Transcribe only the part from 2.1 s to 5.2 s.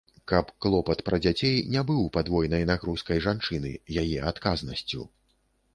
падвойнай нагрузкай жанчыны, яе адказнасцю.